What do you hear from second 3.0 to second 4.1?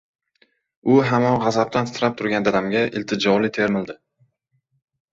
iltijoli termildi.